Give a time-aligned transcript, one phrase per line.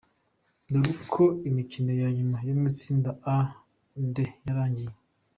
[0.71, 4.91] Dore uko imikino ya nyuma mu itsinda A-D yarangiye:.